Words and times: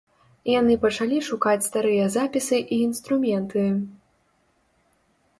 Яны 0.51 0.75
пачалі 0.85 1.17
шукаць 1.27 1.65
старыя 1.67 2.05
запісы 2.15 2.57
і 2.77 2.79
інструменты. 2.85 3.67